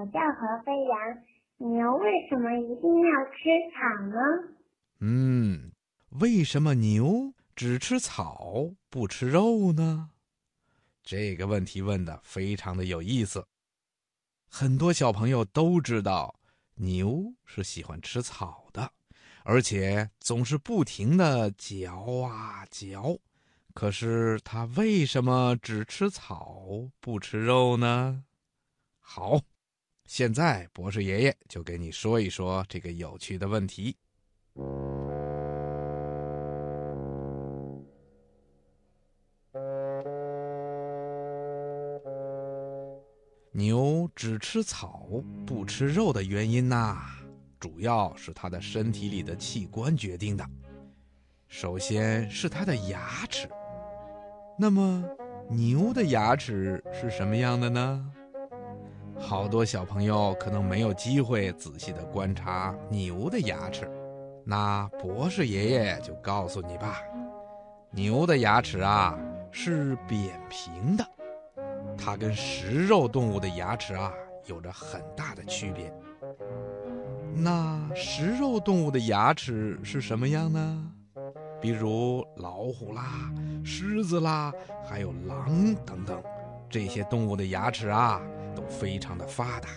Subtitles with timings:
[0.00, 4.16] 我叫和飞扬，牛为什么一定要吃草呢？
[5.00, 5.72] 嗯，
[6.08, 10.08] 为什么牛只吃草不吃肉呢？
[11.02, 13.46] 这个问题问的非常的有意思。
[14.48, 16.40] 很多小朋友都知道，
[16.76, 18.92] 牛是喜欢吃草的，
[19.44, 23.18] 而且总是不停的嚼啊嚼。
[23.74, 28.24] 可是它为什么只吃草不吃肉呢？
[28.98, 29.42] 好，
[30.12, 33.96] 现在博士爷爷就给你说一说这个有趣的问题。
[43.52, 45.08] 牛只吃草
[45.46, 46.96] 不吃肉的原因呐，
[47.60, 50.44] 主要是它的身体里的器官决定的。
[51.46, 53.48] 首先是它的牙齿。
[54.58, 55.08] 那么，
[55.48, 58.12] 牛的牙齿是什么样的呢？
[59.20, 63.88] 好多小朋友可能没有机会仔细的观察牛的牙齿，
[64.44, 67.00] 那博士爷爷就告诉你吧，
[67.90, 69.16] 牛的牙齿啊
[69.52, 71.06] 是扁平的。
[71.96, 74.12] 它跟食肉动物的牙齿啊
[74.46, 75.92] 有着很大的区别。
[77.34, 80.90] 那食肉动物的牙齿是什么样呢？
[81.60, 83.30] 比如老虎啦、
[83.62, 84.52] 狮子啦，
[84.88, 86.20] 还有狼等等，
[86.68, 88.20] 这些动物的牙齿啊
[88.54, 89.68] 都非常的发达，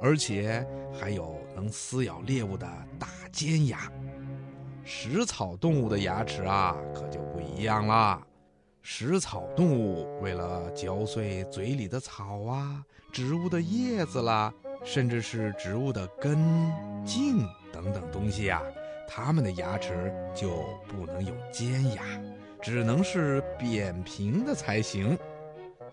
[0.00, 2.66] 而且还有能撕咬猎物的
[2.98, 3.90] 大尖牙。
[4.84, 8.20] 食草动物的牙齿啊可就不一样啦。
[8.82, 14.52] 食草动物为了嚼碎嘴里的草啊、植物的叶子啦，
[14.84, 16.36] 甚至是植物的根、
[17.02, 17.38] 茎
[17.72, 18.60] 等等东西啊，
[19.08, 20.50] 它们的牙齿就
[20.86, 22.02] 不能有尖牙，
[22.60, 25.18] 只能是扁平的才行。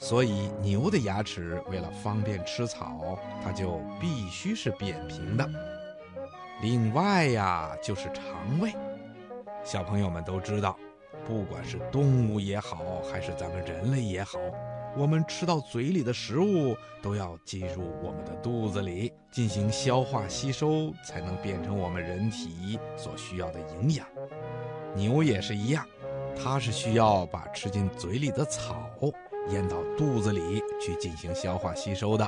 [0.00, 5.48] 所以牛的牙齿为了方便吃草，它就必须是扁平的。
[6.62, 8.72] 另外呀，就是肠胃，
[9.62, 10.76] 小朋友们都知道。
[11.26, 14.38] 不管是动物也好，还是咱们人类也好，
[14.96, 24.06] 我们吃到嘴里的食物都要进入我们的肚子里进行消化吸收，才能变成我们人体所需要的营养。
[24.94, 25.86] 牛也是一样，
[26.34, 28.90] 它是需要把吃进嘴里的草
[29.50, 32.26] 咽到肚子里去进行消化吸收的。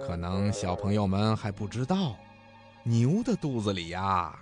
[0.00, 2.16] 可能小朋友们还不知道，
[2.82, 4.38] 牛的肚子里呀，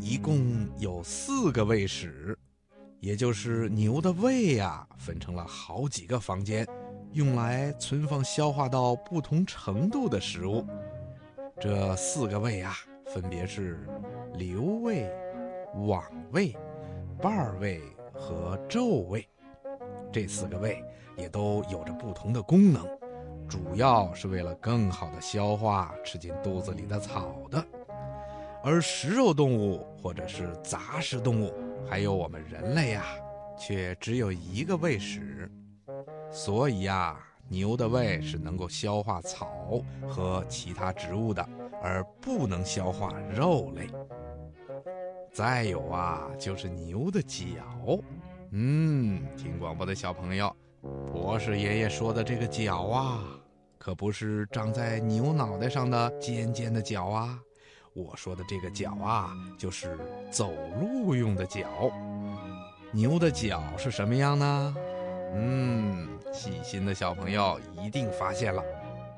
[0.00, 2.36] 一共有四个胃室。
[3.00, 6.66] 也就是牛的胃呀，分成了好几个房间，
[7.12, 10.66] 用来存放消化到不同程度的食物。
[11.60, 12.74] 这四个胃啊，
[13.06, 13.86] 分别是
[14.36, 15.12] 瘤胃、
[15.86, 16.56] 网胃、
[17.20, 17.80] 瓣胃
[18.14, 19.28] 和皱胃。
[20.14, 20.80] 这四个胃
[21.16, 22.86] 也都有着不同的功能，
[23.48, 27.66] 主要是为了更好的消化吃进肚子里的草的。
[28.62, 31.52] 而食肉动物或者是杂食动物。
[31.90, 33.02] 还有我们人类呀，
[33.58, 35.50] 却只有一个胃室，
[36.30, 41.44] 所以呀，牛的胃是能够消化草和其他植物的，
[41.82, 43.88] 而不能消化肉类。
[45.32, 47.98] 再有啊，就是牛的脚。
[48.56, 50.54] 嗯，听广播的小朋友，
[51.12, 53.24] 博士爷爷说的这个脚啊，
[53.78, 57.36] 可不是长在牛脑袋上的尖尖的角啊。
[57.94, 59.98] 我说的这个脚啊，就是
[60.30, 61.66] 走路用的脚。
[62.92, 64.76] 牛的脚是什么样呢？
[65.34, 68.62] 嗯，细心的小朋友一定发现了，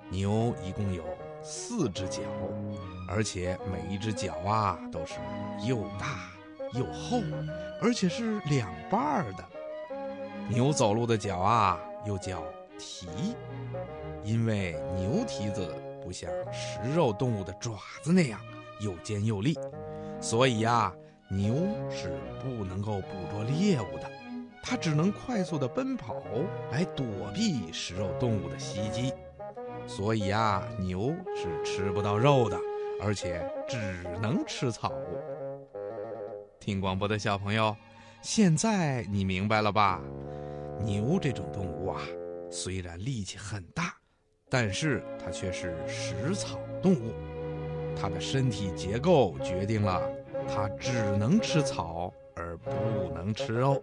[0.08, 1.04] 牛一共有
[1.42, 2.22] 四只脚，
[3.06, 5.16] 而且每一只脚啊都是
[5.68, 6.30] 又大
[6.72, 7.22] 又厚，
[7.81, 9.44] 而且是两半儿的。
[10.49, 12.43] 牛走路的脚啊，又叫
[12.78, 13.09] 蹄，
[14.22, 17.72] 因为牛蹄子不像食肉动物的爪
[18.03, 18.41] 子那样。
[18.78, 19.59] 又尖又利，
[20.21, 20.93] 所以呀，
[21.31, 21.54] 牛
[21.91, 22.12] 是
[22.43, 24.03] 不能够捕捉猎物的，
[24.62, 26.22] 它只能快速的奔跑
[26.71, 29.15] 来躲避食肉动物的袭击。
[29.87, 32.59] 所以呀，牛是吃不到肉的，
[33.03, 33.78] 而且只
[34.21, 34.92] 能吃草。
[36.66, 37.77] 听广播的小朋友，
[38.22, 40.03] 现在你明白了吧？
[40.83, 42.03] 牛这种动物啊，
[42.51, 43.95] 虽然力气很大，
[44.51, 47.15] 但是它却是食草动物。
[47.97, 50.03] 它的身体结构决定了，
[50.48, 52.72] 它只能吃草而不
[53.15, 53.80] 能吃肉。